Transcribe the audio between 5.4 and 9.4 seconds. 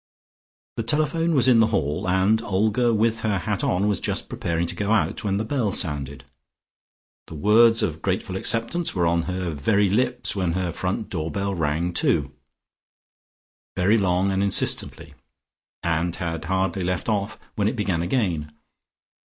bell sounded. The words of grateful acceptance were on